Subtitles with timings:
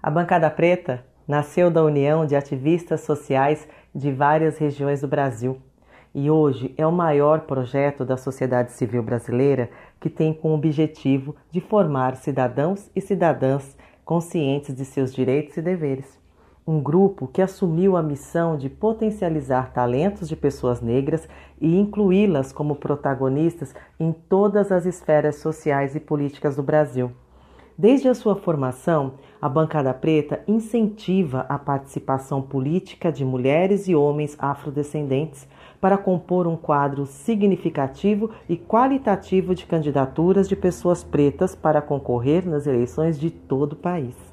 [0.00, 5.58] A Bancada Preta nasceu da união de ativistas sociais de várias regiões do Brasil
[6.14, 9.68] e hoje é o maior projeto da sociedade civil brasileira
[10.00, 16.16] que tem como objetivo de formar cidadãos e cidadãs conscientes de seus direitos e deveres.
[16.64, 21.28] Um grupo que assumiu a missão de potencializar talentos de pessoas negras
[21.60, 27.10] e incluí-las como protagonistas em todas as esferas sociais e políticas do Brasil.
[27.76, 34.36] Desde a sua formação, a Bancada Preta incentiva a participação política de mulheres e homens
[34.38, 35.46] afrodescendentes
[35.80, 42.66] para compor um quadro significativo e qualitativo de candidaturas de pessoas pretas para concorrer nas
[42.66, 44.27] eleições de todo o país.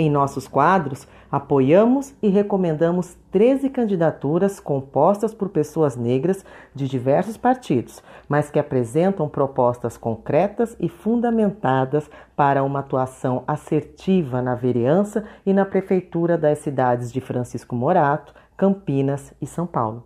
[0.00, 8.00] Em nossos quadros, apoiamos e recomendamos 13 candidaturas compostas por pessoas negras de diversos partidos,
[8.28, 15.64] mas que apresentam propostas concretas e fundamentadas para uma atuação assertiva na vereança e na
[15.64, 20.04] prefeitura das cidades de Francisco Morato, Campinas e São Paulo.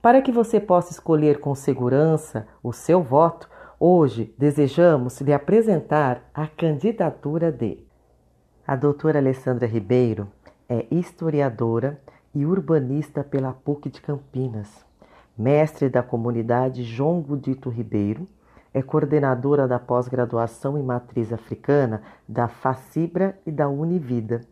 [0.00, 6.46] Para que você possa escolher com segurança o seu voto, hoje desejamos lhe apresentar a
[6.46, 7.89] candidatura de
[8.70, 10.28] a doutora Alessandra Ribeiro
[10.68, 12.00] é historiadora
[12.32, 14.86] e urbanista pela PUC de Campinas,
[15.36, 18.28] mestre da comunidade João Gudito Ribeiro,
[18.72, 24.42] é coordenadora da pós-graduação em matriz africana da Facibra e da Univida.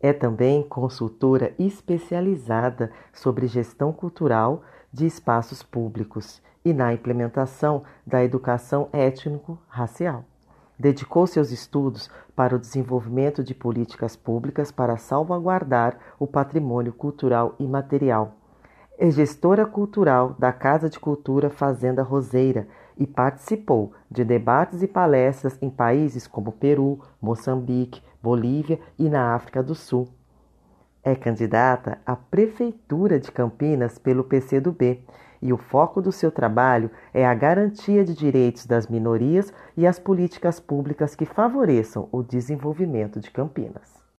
[0.00, 8.88] É também consultora especializada sobre gestão cultural de espaços públicos e na implementação da educação
[8.92, 10.24] étnico-racial.
[10.78, 18.36] Dedicou seus estudos para o desenvolvimento de políticas públicas para salvaguardar o patrimônio cultural imaterial.
[18.98, 25.58] É gestora cultural da Casa de Cultura Fazenda Roseira e participou de debates e palestras
[25.60, 30.08] em países como Peru, Moçambique, Bolívia e na África do Sul.
[31.02, 35.04] É candidata à Prefeitura de Campinas pelo PCdoB
[35.40, 39.98] e o foco do seu trabalho é a garantia de direitos das minorias e as
[39.98, 44.03] políticas públicas que favoreçam o desenvolvimento de Campinas.